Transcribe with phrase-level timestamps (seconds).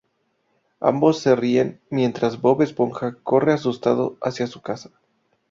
[0.79, 4.89] Ambos se ríen mientras Bob Esponja corre asustado hacia su casa.